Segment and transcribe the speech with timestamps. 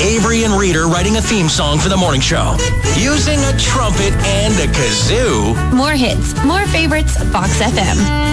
[0.00, 2.56] Avery and Reader writing a theme song for the morning show
[2.98, 5.72] using a trumpet and a kazoo.
[5.72, 8.32] More hits, more favorites, Fox FM.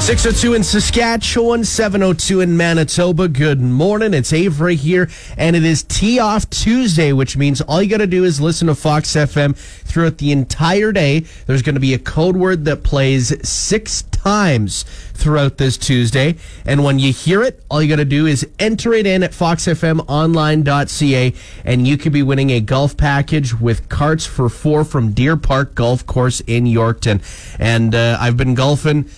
[0.00, 3.26] 602 in Saskatchewan, 702 in Manitoba.
[3.26, 4.12] Good morning.
[4.12, 5.08] It's Avery here,
[5.38, 8.68] and it is Tee Off Tuesday, which means all you got to do is listen
[8.68, 11.20] to Fox FM throughout the entire day.
[11.46, 16.36] There's going to be a code word that plays six times throughout this Tuesday.
[16.64, 19.32] And when you hear it, all you got to do is enter it in at
[19.32, 25.36] foxfmonline.ca, and you could be winning a golf package with carts for four from Deer
[25.36, 27.22] Park Golf Course in Yorkton.
[27.58, 29.10] And uh, I've been golfing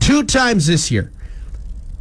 [0.00, 1.10] two times this year.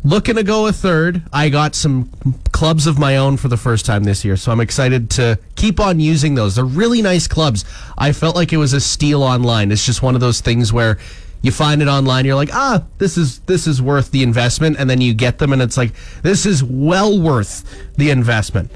[0.04, 1.24] Looking to go a third.
[1.34, 2.10] I got some
[2.54, 5.80] clubs of my own for the first time this year, so I'm excited to keep
[5.80, 6.56] on using those.
[6.56, 7.66] They're really nice clubs.
[7.98, 9.74] I felt like it was a steal online.
[9.74, 10.98] It's just one of those things where
[11.42, 14.90] you find it online, you're like, ah, this is this is worth the investment, and
[14.90, 17.64] then you get them, and it's like, this is well worth
[17.96, 18.72] the investment.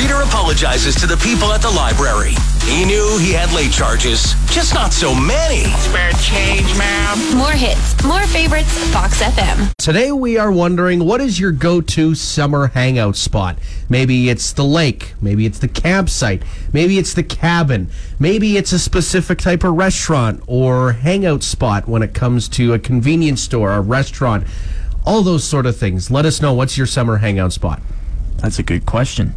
[0.00, 2.32] Reader apologizes to the people at the library.
[2.64, 5.64] He knew he had late charges, just not so many.
[5.74, 7.36] Spare change, ma'am.
[7.36, 9.74] More hits, more favorites, Fox FM.
[9.76, 13.58] Today we are wondering what is your go-to summer hangout spot?
[13.90, 18.78] Maybe it's the lake, maybe it's the campsite, maybe it's the cabin, maybe it's a
[18.78, 23.82] specific type of restaurant or hangout spot when it comes to a convenience store, a
[23.82, 24.46] restaurant,
[25.04, 26.10] all those sort of things.
[26.10, 27.82] Let us know what's your summer hangout spot.
[28.38, 29.34] That's a good question.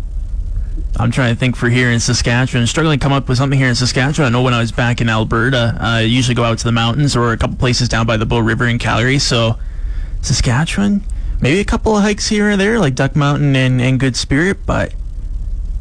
[0.98, 2.68] I'm trying to think for here in Saskatchewan.
[2.68, 4.28] Struggling to come up with something here in Saskatchewan.
[4.28, 6.72] I know when I was back in Alberta, uh, I usually go out to the
[6.72, 9.20] mountains or a couple places down by the Bow River in Calgary.
[9.20, 9.58] So,
[10.22, 11.04] Saskatchewan,
[11.42, 14.66] maybe a couple of hikes here or there, like Duck Mountain and, and Good Spirit,
[14.66, 14.94] but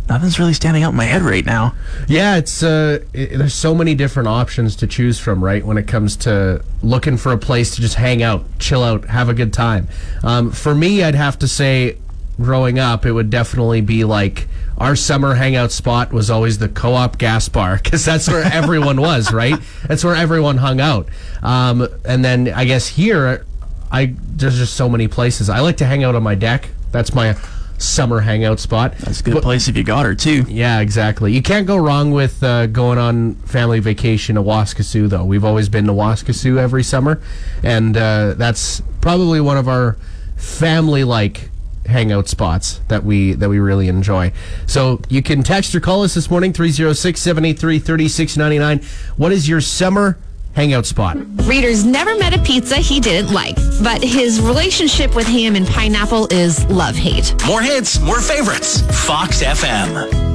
[0.09, 1.75] nothing's really standing out in my head right now.
[2.09, 5.65] Yeah, it's uh, it, there's so many different options to choose from, right?
[5.65, 9.29] When it comes to looking for a place to just hang out, chill out, have
[9.29, 9.89] a good time.
[10.23, 11.99] Um, for me, I'd have to say,
[12.41, 14.49] growing up, it would definitely be like
[14.83, 19.33] our summer hangout spot was always the co-op gas bar because that's where everyone was,
[19.33, 19.55] right?
[19.87, 21.09] That's where everyone hung out.
[21.41, 23.47] Um, and then I guess here,
[23.93, 25.49] I there's just so many places.
[25.49, 26.71] I like to hang out on my deck.
[26.91, 27.37] That's my
[27.79, 28.97] summer hangout spot.
[28.99, 30.45] That's a good place if you got her, too.
[30.49, 31.33] Yeah, exactly.
[31.33, 35.25] You can't go wrong with uh, going on family vacation to Waskesiu, though.
[35.25, 37.21] We've always been to Waskesiu every summer,
[37.63, 39.97] and uh, that's probably one of our
[40.37, 41.51] family-like
[41.87, 44.33] hangout spots that we that we really enjoy.
[44.67, 48.85] So you can text or call us this morning 306-783-3699.
[49.19, 50.19] What is your summer
[50.55, 51.17] hangout spot?
[51.47, 56.29] Reader's never met a pizza he didn't like, but his relationship with ham and pineapple
[56.31, 57.35] is love hate.
[57.47, 58.81] More hits, more favorites.
[59.07, 60.32] Fox FM.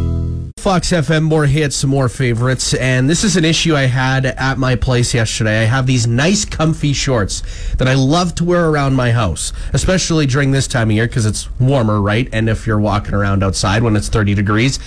[0.57, 2.73] Fox FM, more hits, more favorites.
[2.73, 5.62] And this is an issue I had at my place yesterday.
[5.62, 7.44] I have these nice, comfy shorts
[7.75, 11.28] that I love to wear around my house, especially during this time of year because
[11.28, 12.28] it's warmer, right?
[12.34, 14.79] And if you're walking around outside when it's 30 degrees,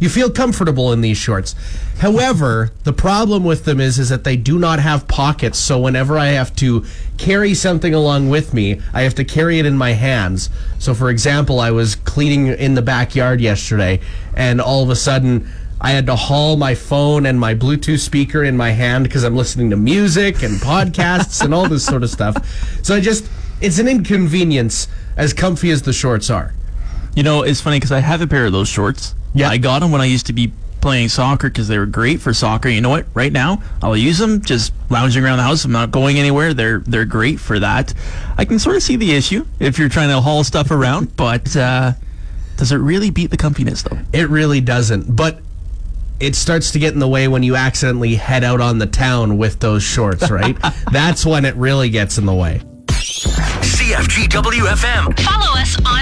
[0.00, 1.54] you feel comfortable in these shorts.
[1.98, 5.58] However, the problem with them is is that they do not have pockets.
[5.58, 6.84] So whenever I have to
[7.18, 10.48] carry something along with me, I have to carry it in my hands.
[10.78, 14.00] So for example, I was cleaning in the backyard yesterday
[14.34, 15.46] and all of a sudden
[15.82, 19.36] I had to haul my phone and my Bluetooth speaker in my hand because I'm
[19.36, 22.36] listening to music and podcasts and all this sort of stuff.
[22.82, 23.28] So I just
[23.60, 26.54] it's an inconvenience as comfy as the shorts are.
[27.14, 29.14] You know, it's funny because I have a pair of those shorts.
[29.34, 29.48] Yeah.
[29.48, 32.32] I got them when I used to be playing soccer because they were great for
[32.32, 32.68] soccer.
[32.68, 33.06] You know what?
[33.14, 35.64] Right now, I'll use them just lounging around the house.
[35.64, 36.54] I'm not going anywhere.
[36.54, 37.94] They're they're great for that.
[38.36, 41.56] I can sort of see the issue if you're trying to haul stuff around, but
[41.56, 41.92] uh,
[42.56, 43.98] does it really beat the comfiness though?
[44.12, 45.14] It really doesn't.
[45.14, 45.40] But
[46.18, 49.38] it starts to get in the way when you accidentally head out on the town
[49.38, 50.56] with those shorts, right?
[50.92, 52.60] That's when it really gets in the way.
[53.80, 55.18] CFGWFM.
[55.20, 55.99] Follow us on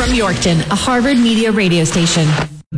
[0.00, 2.26] From Yorkton, a Harvard Media radio station.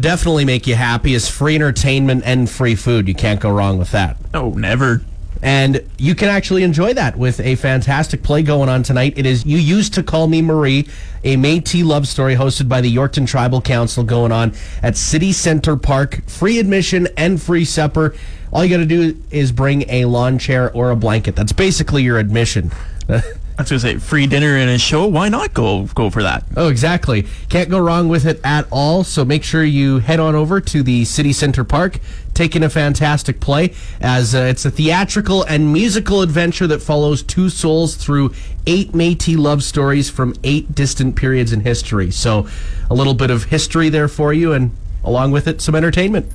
[0.01, 3.07] Definitely make you happy is free entertainment and free food.
[3.07, 4.17] You can't go wrong with that.
[4.35, 5.03] Oh, never.
[5.41, 9.13] And you can actually enjoy that with a fantastic play going on tonight.
[9.17, 10.89] It is You Used to Call Me Marie,
[11.23, 14.53] a Métis love story hosted by the Yorkton Tribal Council going on
[14.83, 16.29] at City Center Park.
[16.29, 18.17] Free admission and free supper.
[18.53, 21.37] All you got to do is bring a lawn chair or a blanket.
[21.37, 22.73] That's basically your admission.
[23.59, 25.07] I was gonna say free dinner and a show.
[25.07, 26.45] Why not go go for that?
[26.57, 27.27] Oh, exactly.
[27.51, 29.05] Can't go wrong with it at all.
[29.05, 31.99] So make sure you head on over to the City Center Park,
[32.33, 37.23] take in a fantastic play, as uh, it's a theatrical and musical adventure that follows
[37.23, 38.33] two souls through
[38.67, 42.11] eight Métis love stories from eight distant periods in history.
[42.11, 42.49] So
[42.91, 46.33] a little bit of history there for you, and along with it, some entertainment.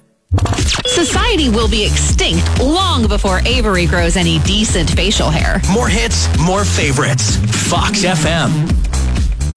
[0.86, 5.62] Society will be extinct long before Avery grows any decent facial hair.
[5.72, 7.38] More hits, more favorites.
[7.70, 8.68] Fox FM.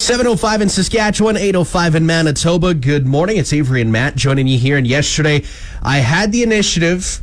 [0.00, 2.74] 705 in Saskatchewan, 805 in Manitoba.
[2.74, 3.36] Good morning.
[3.36, 4.76] It's Avery and Matt joining you here.
[4.76, 5.42] And yesterday,
[5.82, 7.20] I had the initiative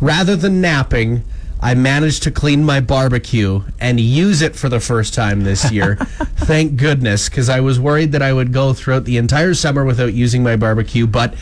[0.00, 1.22] rather than napping.
[1.60, 5.94] I managed to clean my barbecue and use it for the first time this year.
[5.96, 10.12] Thank goodness, because I was worried that I would go throughout the entire summer without
[10.12, 11.06] using my barbecue.
[11.06, 11.34] But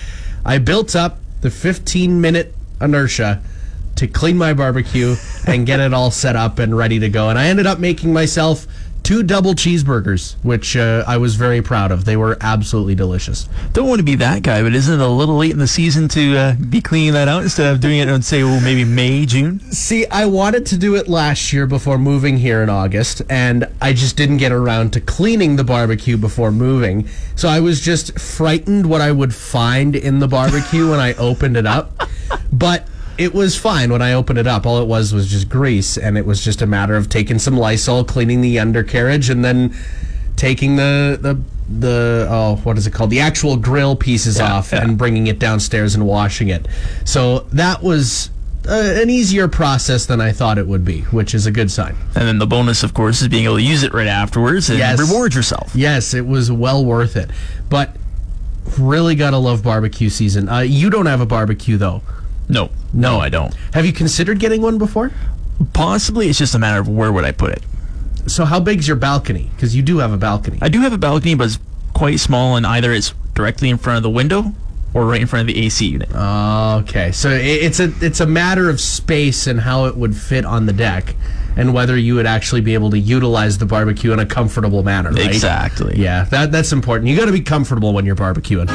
[0.44, 3.42] I built up the 15 minute inertia
[3.96, 7.30] to clean my barbecue and get it all set up and ready to go.
[7.30, 8.66] And I ended up making myself
[9.08, 12.04] two double cheeseburgers, which uh, I was very proud of.
[12.04, 13.48] They were absolutely delicious.
[13.72, 16.08] Don't want to be that guy, but isn't it a little late in the season
[16.08, 19.24] to uh, be cleaning that out instead of doing it on say, oh, maybe May,
[19.24, 19.60] June?
[19.72, 23.94] See, I wanted to do it last year before moving here in August, and I
[23.94, 27.08] just didn't get around to cleaning the barbecue before moving.
[27.34, 31.56] So I was just frightened what I would find in the barbecue when I opened
[31.56, 31.98] it up.
[32.52, 32.86] But
[33.18, 34.64] it was fine when I opened it up.
[34.66, 37.56] All it was was just grease, and it was just a matter of taking some
[37.56, 39.74] Lysol, cleaning the undercarriage, and then
[40.36, 44.72] taking the the the oh what is it called the actual grill pieces Yeah, off
[44.72, 44.82] yeah.
[44.82, 46.66] and bringing it downstairs and washing it.
[47.04, 48.30] So that was
[48.68, 48.72] uh,
[49.02, 51.96] an easier process than I thought it would be, which is a good sign.
[52.14, 54.78] And then the bonus, of course, is being able to use it right afterwards and
[54.78, 54.98] Yes.
[54.98, 55.72] reward yourself.
[55.74, 57.30] Yes, it was well worth it.
[57.68, 57.96] But
[58.78, 60.48] really gotta love barbecue season.
[60.48, 62.02] Uh, you don't have a barbecue though.
[62.48, 63.54] No, no, I don't.
[63.74, 65.12] Have you considered getting one before?
[65.72, 67.62] Possibly, it's just a matter of where would I put it.
[68.26, 69.50] So how big's your balcony?
[69.54, 70.58] Because you do have a balcony.
[70.60, 71.58] I do have a balcony, but it's
[71.94, 74.52] quite small, and either it's directly in front of the window
[74.94, 76.08] or right in front of the AC unit.
[76.14, 80.66] Okay, so it's a it's a matter of space and how it would fit on
[80.66, 81.14] the deck,
[81.56, 85.10] and whether you would actually be able to utilize the barbecue in a comfortable manner.
[85.10, 85.26] Right?
[85.26, 85.94] Exactly.
[85.96, 87.08] Yeah, that that's important.
[87.10, 88.68] You got to be comfortable when you're barbecuing.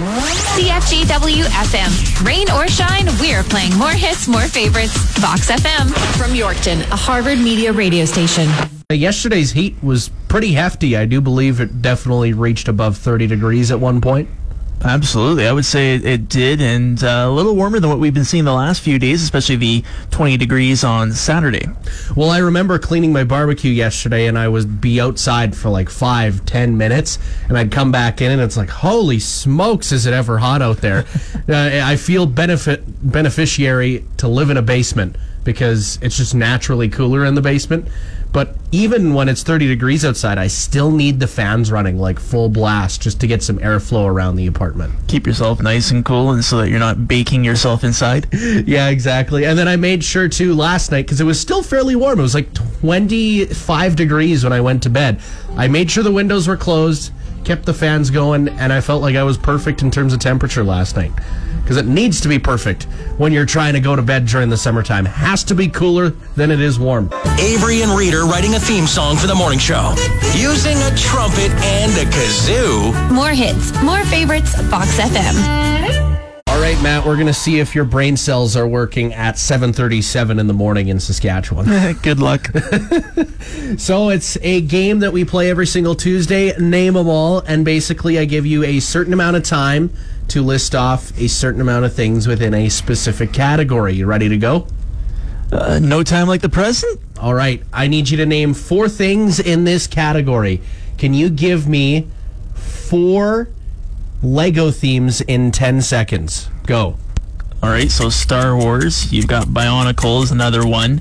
[0.00, 2.24] CFGW FM.
[2.26, 4.96] Rain or shine, we're playing more hits, more favorites.
[5.20, 5.90] Fox FM.
[6.16, 8.48] From Yorkton, a Harvard Media radio station.
[8.90, 10.96] Yesterday's heat was pretty hefty.
[10.96, 14.28] I do believe it definitely reached above 30 degrees at one point.
[14.84, 18.24] Absolutely, I would say it, did, and uh, a little warmer than what we've been
[18.24, 21.68] seeing the last few days, especially the 20 degrees on Saturday.
[22.16, 26.44] Well, I remember cleaning my barbecue yesterday, and I would be outside for like five,
[26.46, 30.38] ten minutes, and I'd come back in, and it's like, holy smokes, is it ever
[30.38, 31.04] hot out there?
[31.48, 37.24] uh, I feel benefit beneficiary to live in a basement because it's just naturally cooler
[37.24, 37.88] in the basement.
[38.32, 42.48] But even when it's 30 degrees outside, I still need the fans running like full
[42.48, 44.94] blast just to get some airflow around the apartment.
[45.06, 48.26] Keep yourself nice and cool, and so that you're not baking yourself inside.
[48.62, 49.44] Yeah, exactly.
[49.44, 52.18] And then I made sure too last night because it was still fairly warm.
[52.18, 55.20] It was like 25 degrees when I went to bed.
[55.56, 57.12] I made sure the windows were closed,
[57.44, 60.64] kept the fans going, and I felt like I was perfect in terms of temperature
[60.64, 61.12] last night.
[61.62, 62.84] Because it needs to be perfect
[63.18, 65.04] when you're trying to go to bed during the summertime.
[65.04, 67.10] Has to be cooler than it is warm.
[67.38, 69.94] Avery and Reader writing a theme song for the morning show.
[70.34, 73.12] Using a trumpet and a kazoo.
[73.12, 74.54] More hits, more favorites.
[74.70, 76.12] Fox FM.
[76.48, 80.38] All right, Matt, we're going to see if your brain cells are working at 7:37
[80.38, 81.94] in the morning in Saskatchewan.
[82.02, 82.48] Good luck.
[83.78, 86.54] So it's a game that we play every single Tuesday.
[86.58, 89.90] Name them all, and basically, I give you a certain amount of time
[90.32, 93.92] to list off a certain amount of things within a specific category.
[93.92, 94.66] You ready to go?
[95.52, 96.98] Uh, no time like the present.
[97.20, 97.62] All right.
[97.70, 100.62] I need you to name four things in this category.
[100.96, 102.08] Can you give me
[102.54, 103.50] four
[104.22, 106.48] Lego themes in 10 seconds?
[106.66, 106.96] Go.
[107.62, 109.12] All right, so Star Wars.
[109.12, 111.00] You've got Bionicles, another one.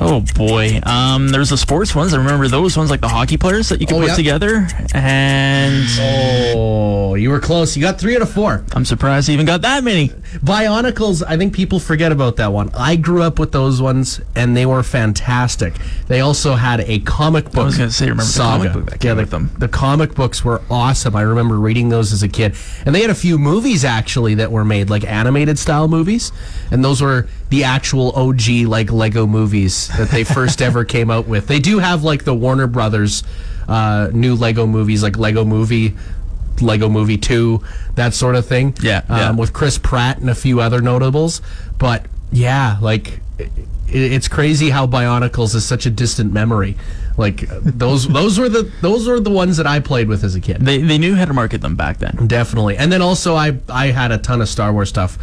[0.00, 2.14] Oh boy, um, there's the sports ones.
[2.14, 4.14] I remember those ones, like the hockey players that you can Oh, put yeah.
[4.14, 4.68] together.
[4.94, 5.84] And
[6.54, 7.76] Oh, you were close.
[7.76, 8.64] You got three out of four.
[8.72, 10.12] I'm surprised you even got that many.
[10.36, 12.70] Bionicles, I think people forget about that one.
[12.74, 15.74] I grew up with those ones, and they were fantastic.
[16.06, 17.56] They also had a comic book.
[17.56, 19.50] I was gonna say, remember the comic book that came yeah, the, with them.
[19.58, 21.16] The comic books were awesome.
[21.16, 22.54] I remember reading those as a kid,
[22.84, 26.30] and they had a few movies actually that were made, like animated style movies,
[26.70, 31.26] and those were the actual OG like Lego movies that they first ever came out
[31.26, 31.46] with.
[31.46, 33.24] They do have like the Warner Brothers
[33.68, 35.94] uh, new Lego movies, like Lego Movie.
[36.62, 37.60] Lego Movie 2,
[37.94, 38.74] that sort of thing.
[38.82, 39.30] Yeah, Um, yeah.
[39.32, 41.40] With Chris Pratt and a few other notables.
[41.78, 43.50] But yeah, like it-
[43.90, 46.76] it's crazy how Bionicles is such a distant memory.
[47.16, 50.40] Like those those were the those were the ones that I played with as a
[50.40, 50.58] kid.
[50.60, 52.26] They they knew how to market them back then.
[52.26, 52.76] Definitely.
[52.76, 55.18] And then also, I I had a ton of Star Wars stuff.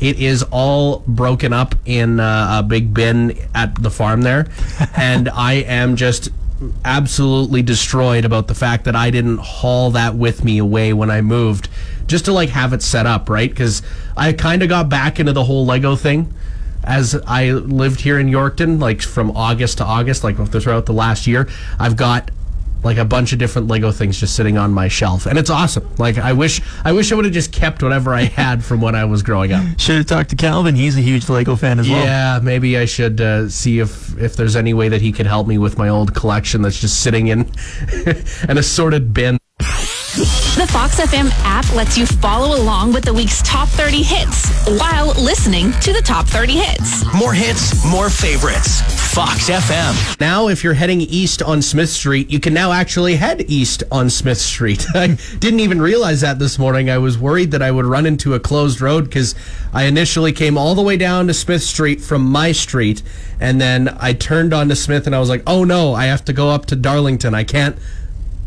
[0.00, 4.46] It is all broken up in uh, a big bin at the farm there,
[4.96, 6.28] and I am just
[6.84, 11.20] absolutely destroyed about the fact that I didn't haul that with me away when I
[11.20, 11.68] moved,
[12.06, 13.50] just to like have it set up right?
[13.50, 13.82] Because
[14.16, 16.32] I kind of got back into the whole Lego thing
[16.86, 21.26] as I lived here in Yorkton, like from August to August, like throughout the last
[21.26, 21.48] year,
[21.80, 22.30] I've got
[22.86, 25.86] like a bunch of different Lego things just sitting on my shelf, and it's awesome.
[25.98, 28.94] Like I wish, I wish I would have just kept whatever I had from when
[28.94, 29.64] I was growing up.
[29.78, 30.74] Should have talked to Calvin.
[30.74, 32.02] He's a huge Lego fan as well.
[32.02, 35.46] Yeah, maybe I should uh, see if if there's any way that he could help
[35.46, 37.40] me with my old collection that's just sitting in
[38.48, 39.38] an assorted bin.
[40.16, 44.48] The Fox FM app lets you follow along with the week's top 30 hits
[44.80, 47.04] while listening to the top 30 hits.
[47.14, 48.95] More hits, more favorites.
[49.16, 50.20] Fox FM.
[50.20, 54.10] Now, if you're heading east on Smith Street, you can now actually head east on
[54.10, 54.84] Smith Street.
[54.94, 56.90] I didn't even realize that this morning.
[56.90, 59.34] I was worried that I would run into a closed road because
[59.72, 63.02] I initially came all the way down to Smith Street from my street,
[63.40, 66.34] and then I turned onto Smith and I was like, oh no, I have to
[66.34, 67.34] go up to Darlington.
[67.34, 67.78] I can't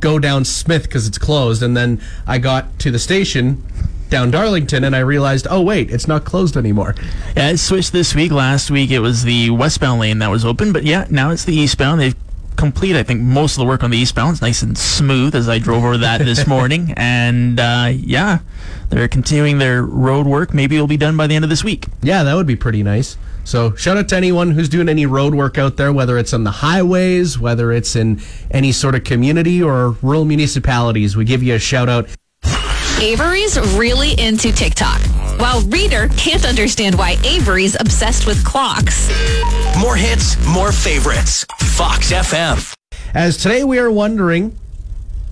[0.01, 1.63] go down Smith because it's closed.
[1.63, 3.63] And then I got to the station
[4.09, 6.95] down Darlington and I realized, oh wait, it's not closed anymore.
[7.35, 8.31] Yeah, it switched this week.
[8.31, 11.55] Last week it was the westbound lane that was open, but yeah, now it's the
[11.55, 12.01] eastbound.
[12.01, 12.15] They've
[12.59, 14.33] complete, I think, most of the work on the eastbound.
[14.33, 16.93] It's nice and smooth as I drove over that this morning.
[16.97, 18.39] And uh, yeah,
[18.89, 20.53] they're continuing their road work.
[20.53, 21.85] Maybe it'll be done by the end of this week.
[22.01, 23.17] Yeah, that would be pretty nice.
[23.45, 26.43] So shout out to anyone who's doing any road work out there, whether it's on
[26.43, 31.15] the highways, whether it's in any sort of community or rural municipalities.
[31.15, 32.09] We give you a shout out.
[33.01, 34.99] Avery's really into TikTok.
[35.39, 39.09] While Reader can't understand why Avery's obsessed with clocks.
[39.79, 41.45] More hits, more favorites.
[41.59, 42.75] Fox FM.
[43.13, 44.57] As today we are wondering,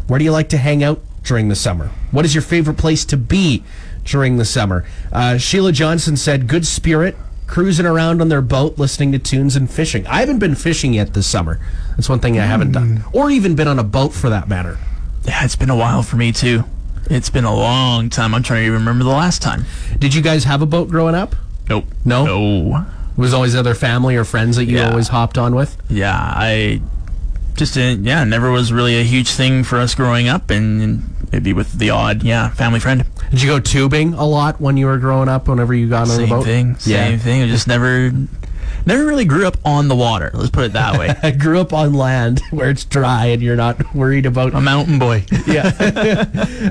[0.07, 1.91] where do you like to hang out during the summer?
[2.11, 3.65] What is your favorite place to be
[4.05, 4.85] during the summer?
[5.11, 9.71] Uh, Sheila Johnson said, "Good spirit." Cruising around on their boat, listening to tunes and
[9.71, 10.05] fishing.
[10.07, 11.59] I haven't been fishing yet this summer.
[11.91, 14.77] That's one thing I haven't done, or even been on a boat for that matter.
[15.23, 16.65] Yeah, it's been a while for me too.
[17.09, 18.33] It's been a long time.
[18.35, 19.65] I'm trying to even remember the last time.
[19.99, 21.35] Did you guys have a boat growing up?
[21.69, 21.85] Nope.
[22.05, 22.25] No?
[22.25, 22.85] No.
[23.17, 24.89] It Was always other family or friends that you Yeah.
[24.89, 25.75] always hopped on with?
[25.89, 26.81] Yeah, I
[27.55, 28.05] just didn't.
[28.05, 31.73] Yeah, never was really a huge thing for us growing up, and, and maybe with
[31.79, 33.05] the odd, yeah, family friend.
[33.31, 35.47] Did you go tubing a lot when you were growing up?
[35.47, 36.75] Whenever you got on the boat, Same boat, thing.
[36.77, 37.41] Same thing.
[37.43, 38.11] I just never,
[38.87, 40.31] never really grew up on the water.
[40.33, 41.13] Let's put it that way.
[41.21, 44.53] I grew up on land where it's dry and you're not worried about.
[44.55, 45.25] a mountain boy.
[45.47, 45.71] Yeah.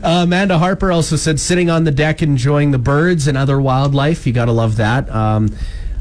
[0.03, 4.27] uh, Amanda Harper also said sitting on the deck enjoying the birds and other wildlife.
[4.27, 5.09] You got to love that.
[5.09, 5.57] Um,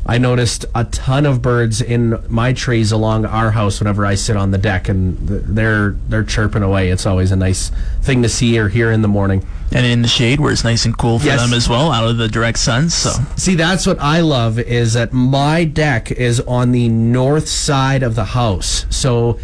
[0.05, 4.37] I noticed a ton of birds in my trees along our house whenever I sit
[4.37, 6.91] on the deck, and they're they're chirping away.
[6.91, 9.45] It's always a nice thing to see or hear in the morning.
[9.71, 11.41] And in the shade where it's nice and cool for Yes.
[11.41, 12.89] them as well, out of the direct sun.
[12.89, 18.03] So See, that's what I love is that my deck is on the north side
[18.03, 18.85] of the house.
[18.89, 19.39] So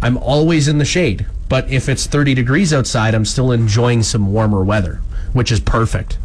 [0.00, 1.26] I'm always in the shade.
[1.48, 5.00] But if it's 30 degrees outside, I'm still enjoying some warmer weather,
[5.32, 6.18] which is perfect.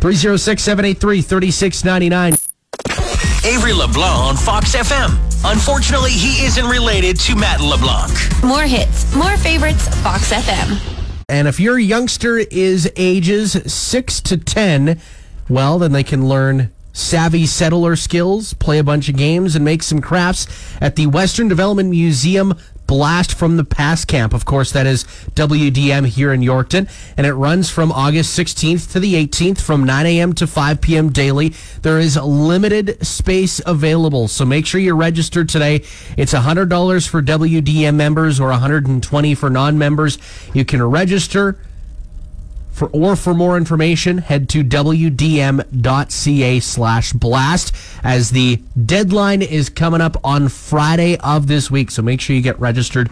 [0.00, 2.36] 306 783 3699.
[3.44, 5.10] Avery LeBlanc on Fox FM.
[5.44, 8.12] Unfortunately, he isn't related to Matt LeBlanc.
[8.44, 10.97] More hits, more favorites, Fox FM.
[11.30, 14.98] And if your youngster is ages 6 to 10,
[15.48, 19.82] well, then they can learn savvy settler skills, play a bunch of games, and make
[19.82, 20.46] some crafts
[20.80, 22.54] at the Western Development Museum
[22.88, 24.32] Blast from the Past Camp.
[24.32, 25.04] Of course, that is
[25.34, 30.06] WDM here in Yorkton, and it runs from August 16th to the 18th from 9
[30.06, 30.32] a.m.
[30.32, 31.10] to 5 p.m.
[31.10, 31.50] daily.
[31.82, 35.84] There is limited space available, so make sure you're registered today.
[36.16, 40.18] It's $100 for WDM members or 120 for non-members.
[40.54, 41.58] You can register
[42.78, 50.00] for or for more information, head to wdm.ca slash blast as the deadline is coming
[50.00, 51.90] up on Friday of this week.
[51.90, 53.10] So make sure you get registered.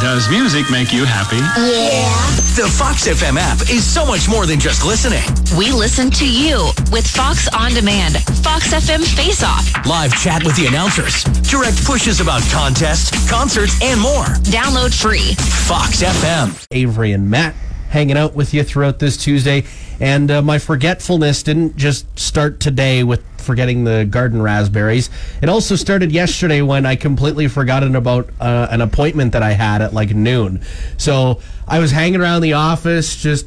[0.00, 1.36] Does music make you happy?
[1.36, 2.30] Yeah.
[2.56, 5.22] The Fox FM app is so much more than just listening.
[5.58, 9.72] We listen to you with Fox On Demand, Fox FM Face Off.
[9.86, 14.24] Live chat with the announcers, direct pushes about contests, concerts, and more.
[14.50, 15.34] Download free.
[15.66, 16.66] Fox FM.
[16.70, 17.54] Avery and Matt
[17.90, 19.64] hanging out with you throughout this Tuesday.
[20.00, 25.10] And uh, my forgetfulness didn't just start today with forgetting the garden raspberries.
[25.42, 29.82] It also started yesterday when I completely forgotten about uh, an appointment that I had
[29.82, 30.62] at like noon.
[30.96, 33.46] So I was hanging around the office just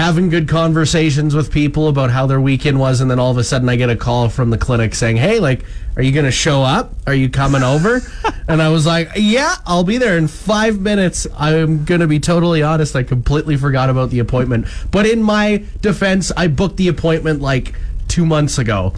[0.00, 3.44] having good conversations with people about how their weekend was, and then all of a
[3.44, 5.64] sudden I get a call from the clinic saying, "Hey, like,
[5.94, 6.94] are you going to show up?
[7.06, 8.00] Are you coming over?"
[8.48, 12.18] and I was like, "Yeah, I'll be there in five minutes." I'm going to be
[12.18, 14.66] totally honest; I completely forgot about the appointment.
[14.90, 17.74] But in my defense, I booked the appointment like
[18.08, 18.94] two months ago,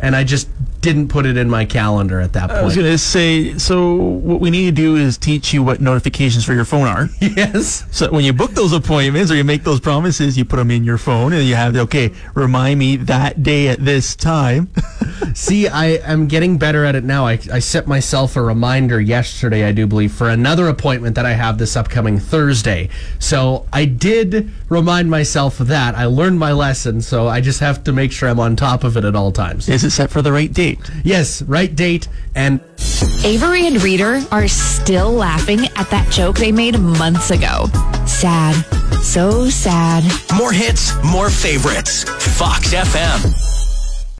[0.00, 0.48] and I just
[0.86, 2.60] didn't put it in my calendar at that point.
[2.60, 5.80] I was going to say, so what we need to do is teach you what
[5.80, 7.08] notifications for your phone are.
[7.20, 7.84] yes.
[7.90, 10.84] So when you book those appointments or you make those promises, you put them in
[10.84, 14.70] your phone and you have, okay, remind me that day at this time.
[15.34, 17.26] See, I am getting better at it now.
[17.26, 21.32] I, I set myself a reminder yesterday, I do believe, for another appointment that I
[21.32, 22.88] have this upcoming Thursday.
[23.18, 25.94] So I did remind myself of that.
[25.94, 28.96] I learned my lesson, so I just have to make sure I'm on top of
[28.96, 29.68] it at all times.
[29.68, 30.78] Is it set for the right date?
[31.04, 32.60] Yes, right date and
[33.24, 37.66] Avery and Reader are still laughing at that joke they made months ago.
[38.06, 38.54] Sad.
[39.02, 40.04] So sad.
[40.36, 42.04] More hits, more favorites.
[42.38, 43.65] Fox FM.